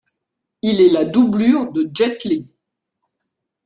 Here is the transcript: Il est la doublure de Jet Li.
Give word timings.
Il 0.63 0.81
est 0.81 0.89
la 0.89 1.05
doublure 1.05 1.71
de 1.71 1.87
Jet 1.93 2.23
Li. 2.23 2.49